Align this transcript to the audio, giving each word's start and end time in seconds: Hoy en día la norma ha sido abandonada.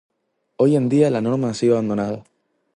Hoy 0.57 0.75
en 0.77 0.89
día 0.89 1.11
la 1.11 1.21
norma 1.21 1.51
ha 1.51 1.53
sido 1.53 1.73
abandonada. 1.73 2.23